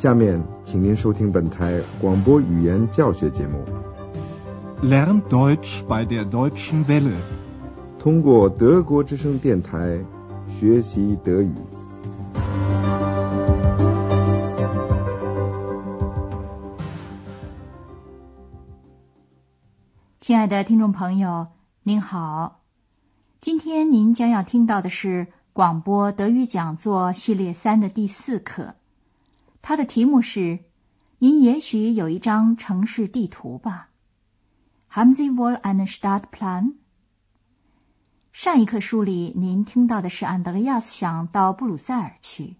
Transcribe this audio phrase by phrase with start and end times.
[0.00, 3.62] 下面，请您收听本台广播语言教学节目。
[4.82, 7.18] Lern Deutsch bei der Deutschen Welle。
[7.98, 10.02] 通过德国之声电台
[10.48, 11.52] 学习德语。
[20.18, 21.48] 亲爱的听众朋友，
[21.82, 22.62] 您好，
[23.38, 28.76] 今天您将要听到的是广播德语讲座系列三的第四课。
[29.62, 30.60] 它的题目是
[31.18, 33.90] ：“您也许有一张城市地图吧
[34.90, 36.74] ？”Haben Sie wohl einen Stadtplan？
[38.32, 42.56] 上一课书里，您听到的是安德烈亚斯想到布鲁塞尔去，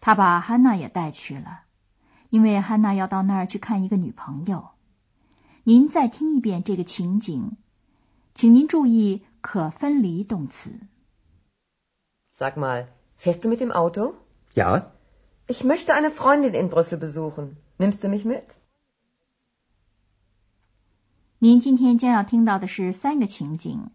[0.00, 1.62] 他把汉娜也带去了，
[2.30, 4.70] 因为汉娜要到那儿去看一个女朋友。
[5.64, 7.56] 您再听一遍这个情景，
[8.34, 10.80] 请您注意可分离动词。
[12.36, 12.86] Sag mal,
[13.18, 14.16] fährst du mit dem Auto?
[14.54, 14.93] Ja.
[15.46, 17.56] Ich möchte eine Freundin in Brüssel besuchen.
[17.78, 18.44] Nimmst du mich mit?
[21.38, 23.90] 您今天将要听到的是三个情景。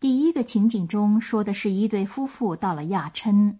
[0.00, 3.58] 第一个情景中说的是一对夫妇到了亚琛，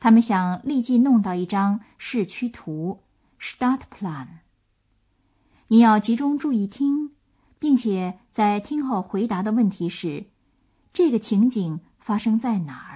[0.00, 3.02] 他们想立即弄到一张市区图
[3.38, 4.28] （Stadtplan）。
[5.66, 7.10] 你要集中注意听，
[7.58, 10.24] 并且在听后回答的问题是：
[10.94, 12.87] 这个情景发生在哪儿？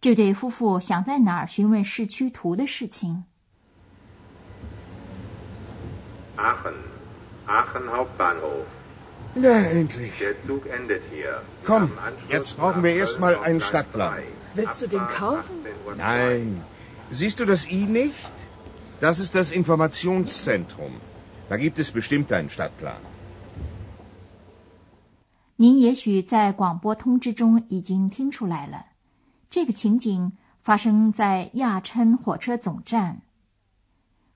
[0.00, 3.24] 这对夫妇想在哪儿询问市区图的事情
[6.36, 6.74] ？Aachen,
[7.48, 8.64] Aachen Hauptbahnhof.
[9.34, 10.12] Na endlich.
[10.20, 11.42] Der Zug endet hier.
[11.64, 11.90] Komm,
[12.28, 14.22] jetzt brauchen wir erstmal einen Stadtplan.
[14.54, 15.56] Willst du den kaufen?
[15.96, 16.62] Nein.
[17.10, 18.32] Siehst du das I nicht?
[19.00, 20.92] Das ist das Informationszentrum.
[21.48, 23.00] Da gibt es bestimmt einen Stadtplan.
[25.56, 28.97] 您也许在广播通知中已经听出来了。
[29.50, 33.22] 这个情景发生在亚琛火车总站，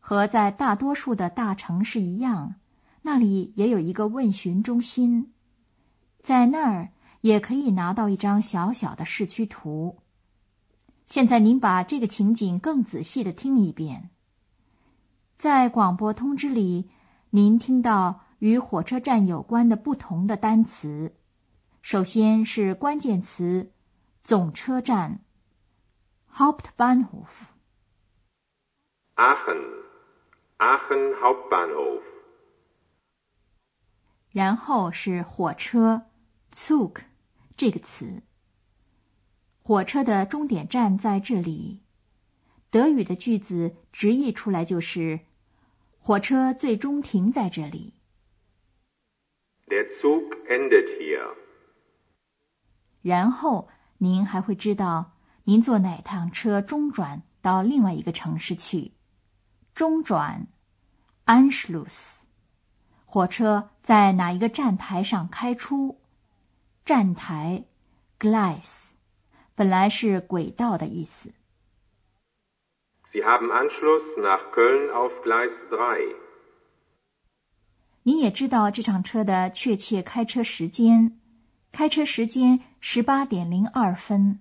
[0.00, 2.54] 和在大多数的大城市一样，
[3.02, 5.32] 那里也有一个问询中心，
[6.22, 6.90] 在那儿
[7.20, 9.98] 也可以拿到一张小小的市区图。
[11.04, 14.08] 现在您把这个情景更仔细的听一遍。
[15.36, 16.88] 在广播通知里，
[17.30, 21.16] 您听到与火车站有关的不同的单词，
[21.82, 23.71] 首先是关键词。
[24.22, 25.24] 总车站
[26.32, 27.48] ，Hauptbahnhof。
[29.16, 32.02] Aachen，Aachen Hauptbahnhof。
[34.30, 36.06] 然后是火车
[36.52, 37.00] ，Zug
[37.56, 38.22] 这个词。
[39.60, 41.82] 火车的终点站在这里。
[42.70, 45.26] 德语的句子直译出来就是：
[45.98, 47.94] 火车最终停在这里。
[49.66, 51.34] Der Zug endet hier。
[53.02, 53.68] 然后。
[54.02, 55.12] 您还会知道
[55.44, 58.90] 您坐哪趟车中转到另外一个城市去？
[59.76, 60.48] 中转
[61.26, 62.22] ，Anschluss。
[63.04, 66.00] 火车在哪一个站台上开出？
[66.84, 67.62] 站台
[68.18, 68.90] ，Gleis，
[69.54, 71.30] 本来是轨道的意思。
[73.12, 76.16] Sie haben Anschluss nach Köln auf Gleis 3。
[78.02, 81.20] 你也知道这场车的确切开车时间。
[81.72, 84.40] 开车时间十八点零二分。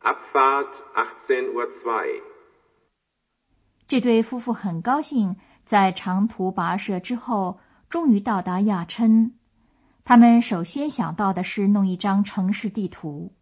[0.00, 0.68] Abfahrt
[1.26, 2.22] 18:02。
[3.88, 9.32] 这对夫妇很高兴，在长途跋涉之后，终于到达亚琛。
[10.04, 13.32] 他们首先想到的是弄一张城市地图。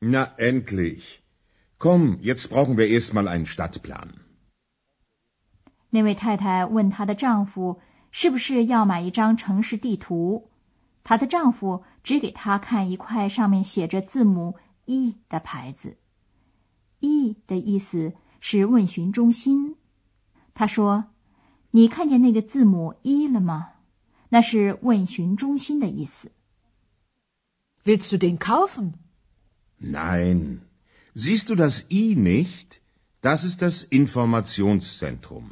[0.00, 1.20] Na endlich!
[1.78, 4.08] Komm, jetzt brauchen wir erstmal einen Stadtplan。
[5.88, 10.50] 那位太太问她的丈夫，是不是要买一张城市地图。
[11.06, 14.56] 她的丈夫只给她看一块上面写着字母
[14.86, 15.98] “E” 的牌子
[16.98, 19.76] ，“E” 的意思是问询中心。
[20.52, 21.04] 他说
[21.70, 23.74] ：“你看见那个字母 ‘E’ 了吗？
[24.30, 26.32] 那是问询中心的意思。”
[27.86, 28.94] Willst du den kaufen?
[29.80, 30.62] Nein.
[31.14, 32.80] Siehst du das I nicht?
[33.22, 35.44] Das ist das Informationszentrum.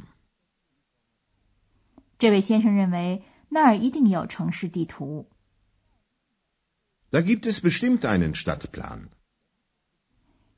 [2.19, 5.27] 这位先生认为那儿一定有城市地图。
[7.15, 9.07] Da gibt es bestimmt einen Stadtplan。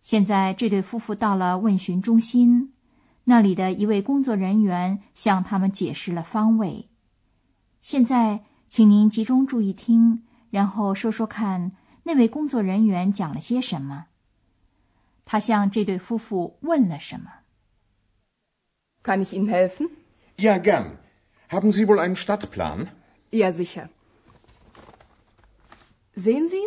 [0.02, 2.74] 现在这对夫妇到了问询中心，
[3.26, 6.90] 那里的一位工作人员向他们解释了方位。
[7.84, 14.08] 现在，请您集中注意听，然后说说看，那位工作人员讲了些什么？
[15.26, 17.32] 他向这对夫妇问了什么
[19.04, 19.92] ？Kann ich Ihnen helfen?
[20.38, 20.94] Ja, gern.
[21.50, 22.88] Haben Sie wohl einen Stadtplan?
[23.30, 23.90] Ja, sicher.
[26.17, 26.63] Sehen Sie,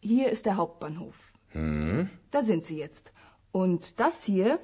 [0.00, 1.32] hier ist der Hauptbahnhof.
[1.50, 2.10] Hm?
[2.30, 3.12] Da sind Sie jetzt.
[3.52, 4.58] Und das hier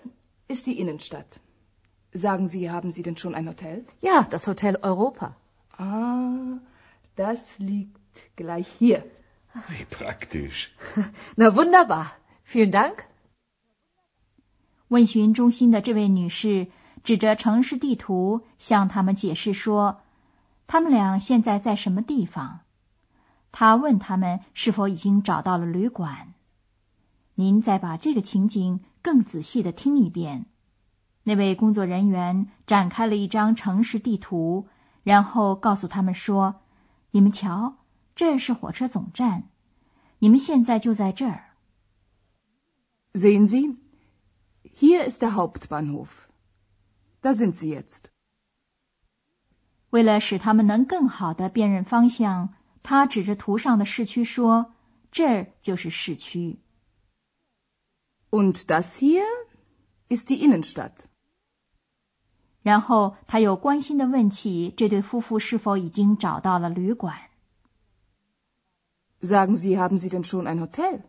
[0.49, 1.41] ist die Innenstadt.
[2.13, 3.85] Sagen Sie, haben Sie denn schon ein Hotel?
[4.01, 5.37] Ja, das Hotel Europa.
[5.77, 6.59] Ah,
[7.17, 9.05] das liegt gleich hier.
[9.69, 10.75] Wie praktisch.
[11.37, 12.13] Na wunderbar.
[12.45, 13.05] Vielen Dank.
[14.89, 16.69] 问询中心的这位女士
[17.03, 20.03] 指着城市地图向他们解释说，
[20.67, 22.61] 他们俩现在在什么地方。
[23.60, 26.34] 她问他们是否已经找到了旅馆。
[27.36, 30.46] 您再把这个情景更仔细的听一遍。
[31.24, 34.70] 那位工作人员展开了一张城市地图，
[35.04, 36.62] 然后告诉他们说
[37.12, 37.80] ：“你们瞧，
[38.16, 39.50] 这是火车总站，
[40.20, 41.58] 你们现在就在这儿。”
[43.12, 43.76] Sehen Sie,
[44.64, 46.30] hier ist der Hauptbahnhof.
[47.22, 48.04] Da sind Sie jetzt.
[49.90, 52.54] 为了使他们能更好的辨认方向，
[52.90, 54.74] 他指着图上的市区说
[55.14, 56.58] ：“这儿就是市区。”
[58.32, 59.22] Und das hier
[60.08, 61.06] ist die Innenstadt.
[62.64, 67.16] 然后他又关心的问起这对夫妇是否已经找到了旅馆。
[69.22, 71.02] Sagen Sie, haben Sie denn schon ein Hotel?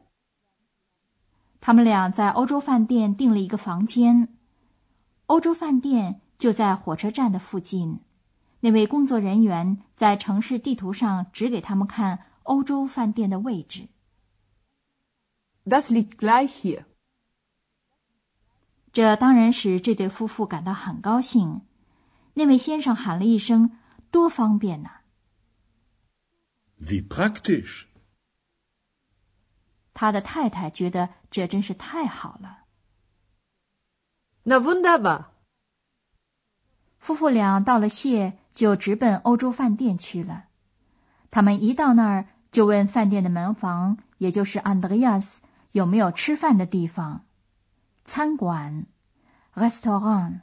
[1.63, 4.29] 他们俩在欧洲饭店订了一个房间。
[5.29, 8.01] 欧洲饭店就在火车站的附近。
[8.61, 13.89] 那位工作人员在城市地图上指给他们看欧洲饭店的位置。
[15.65, 16.85] Das liegt gleich hier.
[18.93, 21.63] 这当然使这对夫妇感到很高兴。
[22.35, 23.79] 那位先生喊了一声
[24.11, 25.01] ：“多方便呐、
[26.81, 27.87] Wie praktisch.
[29.93, 32.65] 他的太太觉得这真是太好了。
[34.45, 35.27] Na wunderbar.
[36.99, 40.45] 夫妇俩道了谢，就直奔欧洲饭店去了。
[41.31, 45.41] 他们一到那儿，就问饭店的门房，也就是安德烈亚斯，
[45.73, 47.25] 有没有吃饭的地方。
[48.05, 48.85] 餐馆
[49.55, 50.41] （restaurant）。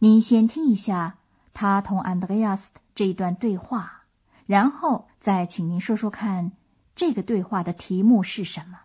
[0.00, 1.18] 您先听一下
[1.54, 4.02] 他同安德烈亚斯这一段对话，
[4.46, 6.50] 然后再请您说说看，
[6.96, 8.80] 这个对话的题目是什么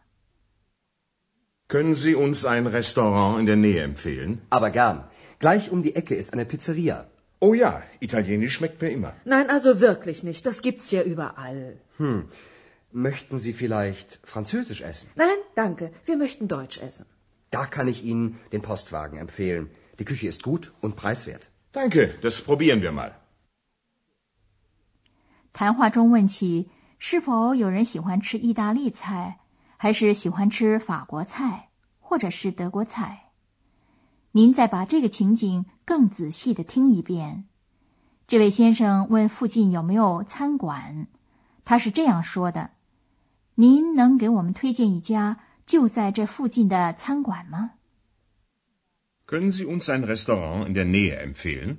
[1.68, 4.38] ？Können Sie uns ein Restaurant in der Nähe empfehlen?
[4.52, 5.06] Aber gern.
[5.40, 7.06] Gleich um die Ecke ist eine Pizzeria.
[7.41, 9.15] Oh ja, Italienisch schmeckt mir immer.
[9.25, 10.47] Nein, also wirklich nicht.
[10.47, 11.77] Das gibt's ja überall.
[12.93, 15.11] Möchten Sie vielleicht Französisch essen?
[15.17, 15.91] Nein, danke.
[16.05, 17.07] Wir möchten Deutsch essen.
[17.51, 19.71] Da kann ich Ihnen den Postwagen empfehlen.
[19.99, 21.51] Die Küche ist gut und preiswert.
[21.73, 23.13] Danke, das probieren wir mal.
[25.53, 29.41] 谈话中问起是否有人喜欢吃意大利菜，
[29.77, 31.69] 还是喜欢吃法国菜，
[32.01, 33.26] 或者是德国菜。
[34.38, 37.46] 您再把这个情景更仔细的听一遍。
[38.28, 41.08] 这位先生问附近有没有餐馆，
[41.66, 42.70] 他是这样说的
[43.58, 47.72] ：“您能给我们推荐一家就在这附近的餐馆吗？”
[49.26, 51.78] Können Sie uns ein Restaurant in der Nähe empfehlen?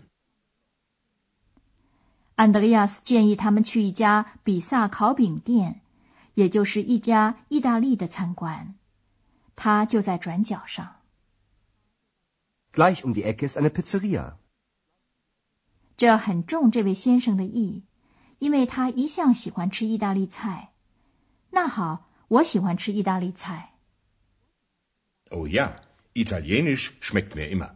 [2.34, 5.80] 安德烈亚斯建议他们去一家比萨烤饼店，
[6.34, 8.74] 也就是一家意大利的餐馆，
[9.54, 10.96] 它就在转角上。
[12.78, 14.36] Gleich um die Ecke ist eine Pizzeria.
[15.96, 17.82] 这很重这位先生的意，
[18.38, 20.74] 因为他一向喜欢吃意大利菜。
[21.50, 23.74] 那好，我喜欢吃意大利菜。
[25.30, 25.72] Oh ja,
[26.14, 27.72] Italienisch schmeckt mir immer.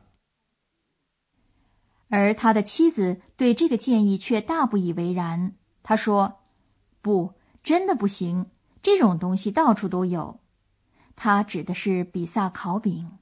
[2.09, 5.57] 而他的妻子对这个建议却大不以为然。
[5.83, 6.43] 他说
[7.03, 7.35] ：“不，
[7.65, 10.39] 真的不行，这种东西到处都有。”
[11.17, 13.19] 他指的是比萨烤饼。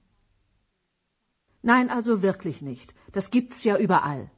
[1.62, 2.90] Nein, also wirklich nicht.
[3.12, 4.28] Das gibt's ja überall.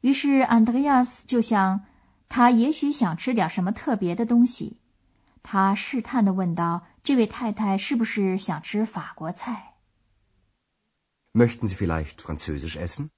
[0.00, 1.86] 于是安德烈亚斯就想，
[2.28, 4.80] 他也许想吃点什么特别的东西。
[5.42, 9.74] 他试探的问道：“这位太太是不是想吃法国菜？”
[11.32, 13.10] Möchten Sie vielleicht Französisch essen?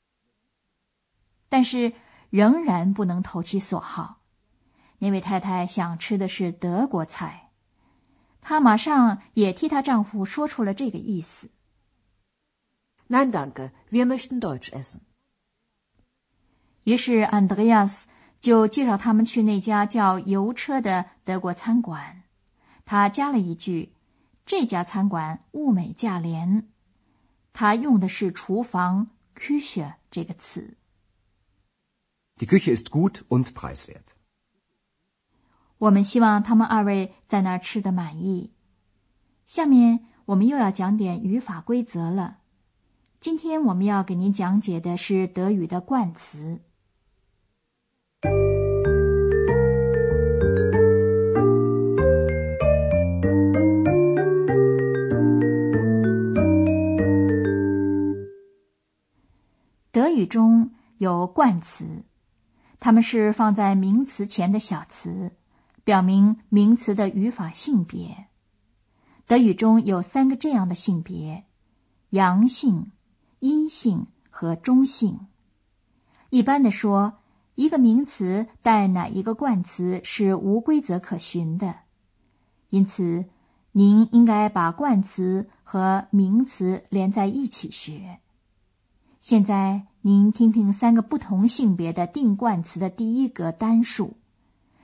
[1.48, 1.92] 但是
[2.30, 4.20] 仍然不能投其所好。
[4.98, 7.50] 那位太太想吃的是德国菜，
[8.40, 11.50] 她马上也替她丈夫说出了这个意思。
[13.08, 13.70] Nein, danke.
[13.90, 15.00] Wir möchten Deutsch essen.
[16.84, 18.06] 于是安德烈亚斯
[18.38, 22.22] 就介绍他们去那家叫油车的德国餐馆。
[22.84, 23.92] 他加了一句
[24.46, 26.68] ：“这家餐馆物美价廉。”
[27.52, 30.76] 他用的是“厨房 ”（Küche） 这个词。
[32.38, 34.14] Die Küche ist gut und preiswert.
[35.78, 38.52] 我们希望他们二位在那儿吃的满意。
[39.46, 42.38] 下面我们又要讲点语法规则了。
[43.26, 46.60] 今天我们要给您讲解的是德语的冠词。
[59.90, 62.04] 德语中有冠词，
[62.78, 65.32] 它们是放在名词前的小词，
[65.82, 68.28] 表明名词的语法性别。
[69.26, 71.42] 德语中有三个这样的性别，
[72.10, 72.92] 阳性。
[73.46, 75.28] 阴性和中性。
[76.30, 77.18] 一般的说，
[77.54, 81.76] 一个名词带哪一个冠词是无规则可循的，
[82.70, 83.26] 因此
[83.70, 88.18] 您应该把冠词和名词连在一起学。
[89.20, 94.16] 现在您听听三个不同性别的定冠词的第一个单数。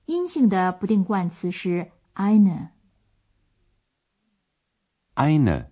[0.06, 2.72] 阴性的不定冠词是 eine。
[5.16, 5.68] eine。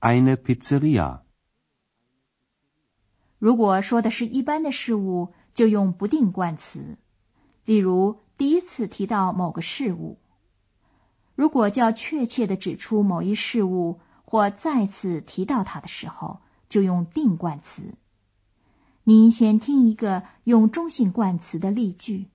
[0.00, 1.22] Eine Pizzeria。
[3.38, 6.98] 如果说的是一般的事物，就用不定冠词。
[7.64, 10.18] 例如，第一次提到某个事物；
[11.34, 17.94] 如果较确切的指出某一事物或再次提到它的时候，就用定冠词。
[19.04, 22.30] 您先听一个用中性冠词的例句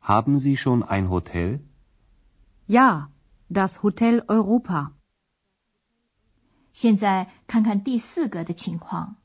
[0.00, 1.60] ：Haben Sie schon ein Hotel?
[2.68, 3.08] Ja,
[3.50, 4.92] das Hotel Europa.
[6.72, 9.16] 现在看看第四格的情况，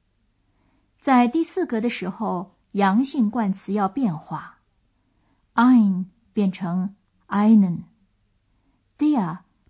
[1.00, 4.60] 在第四格的时候，阳性冠词要变化
[5.54, 6.96] ，ein 变成
[7.28, 7.86] einen，der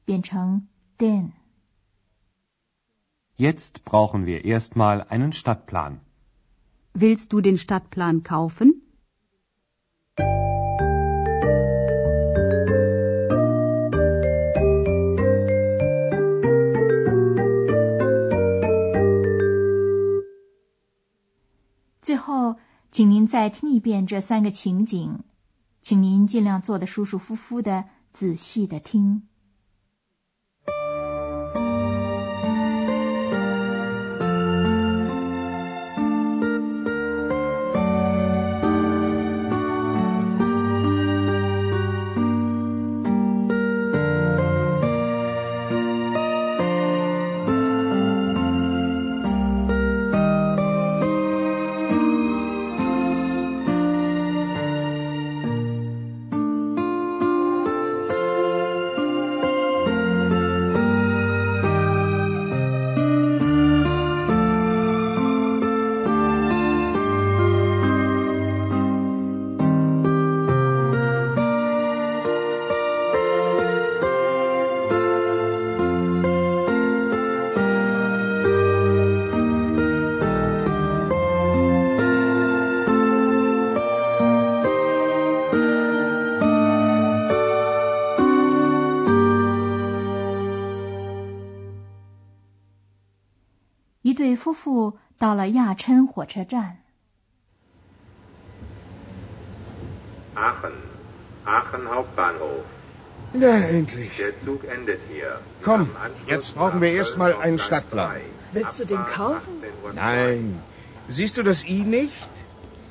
[0.05, 0.67] 变成
[0.98, 6.00] den。Jetzt brauchen wir erstmal einen Stadtplan.
[6.94, 8.82] Willst du den Stadtplan kaufen?
[22.02, 22.56] 最后，
[22.90, 25.20] 请您再听一遍这三个情景，
[25.80, 29.22] 请您尽量坐得舒舒服服的，仔细的听。
[94.14, 96.78] 对夫妇到了亚琛火车站。
[100.34, 100.72] Aachen,
[101.44, 102.64] Aachen Hauptbahnhof.
[103.34, 104.16] Na, endlich.
[104.18, 105.40] Der Zug endet hier.
[105.62, 105.88] Komm,
[106.26, 108.20] jetzt brauchen wir erstmal einen Stadtplan.
[108.52, 109.54] Willst du den kaufen?
[109.94, 110.62] Nein.
[111.08, 112.30] Siehst du das I nicht?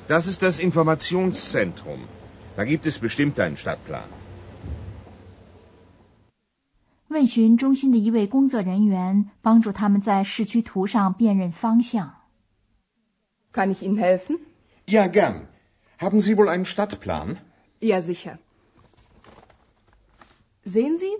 [0.08, 2.00] Das ist das Informationszentrum.
[2.56, 4.08] Da gibt es bestimmt einen Stadtplan.
[7.16, 12.22] 问询中心的一位工作人员帮助他们在市区图上辨认方向。
[13.52, 14.38] Kann ich Ihnen helfen?
[14.86, 15.46] Ja, gern.
[15.98, 17.36] Haben Sie wohl einen Stadtplan?
[17.80, 18.38] Ja, sicher.
[20.64, 21.12] Sehen Sie,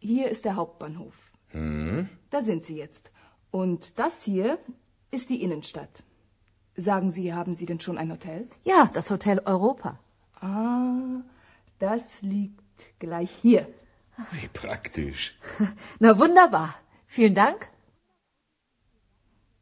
[0.00, 1.32] hier ist der Hauptbahnhof.
[1.48, 2.08] Hm?
[2.30, 3.10] Da sind Sie jetzt.
[3.50, 4.58] Und das hier
[5.10, 6.02] ist die Innenstadt.
[6.76, 8.48] Sagen Sie, haben Sie denn schon ein Hotel?
[8.64, 9.98] Ja, das Hotel Europa.
[10.40, 11.22] Ah,
[11.78, 13.66] das liegt gleich hier.
[14.32, 15.38] Wie praktisch.
[15.98, 16.74] Na wunderbar.
[17.08, 17.68] Vielen Dank.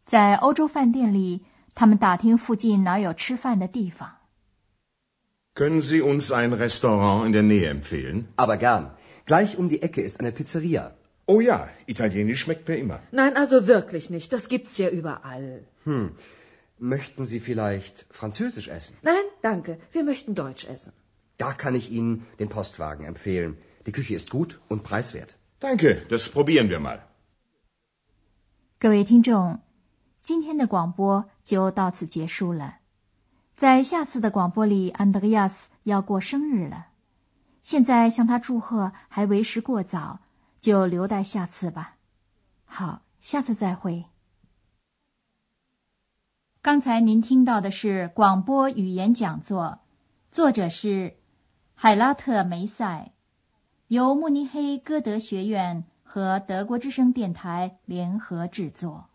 [0.06, 1.44] 在欧洲饭店里，
[1.74, 4.16] 他们打听附近哪有吃饭的地方。
[5.54, 8.28] Können Sie uns ein Restaurant in der Nähe empfehlen?
[8.36, 8.94] Aber gern.
[9.24, 10.92] Gleich um die Ecke ist eine Pizzeria.
[11.26, 13.00] Oh ja, Italienisch schmeckt mir immer.
[13.10, 14.32] Nein, also wirklich nicht.
[14.32, 15.64] Das gibt's ja überall.
[15.84, 16.14] Hm.
[16.78, 18.96] Möchten Sie vielleicht Französisch essen?
[19.02, 19.78] Nein, danke.
[19.92, 20.92] Wir möchten Deutsch essen.
[21.38, 23.56] Da kann ich Ihnen den Postwagen empfehlen.
[23.85, 25.37] Die Küche ist gut und preiswert.
[25.59, 26.99] Danke, das probieren wir mal.
[28.79, 29.59] 各位听众，
[30.23, 32.77] 今天的广播就到此结束了。
[33.55, 36.87] 在下次的广播里，安德烈亚斯要过生日了。
[37.61, 40.21] 现在向他祝贺还为时过早，
[40.59, 41.97] 就留待下次吧。
[42.65, 44.05] 好，下次再会。
[46.63, 49.79] 刚才您听到的是广播语言讲座，
[50.27, 51.17] 作者是
[51.75, 53.11] 海拉特梅塞，
[53.91, 59.10] 由慕尼黑歌德学院和德国之声电台联合制作。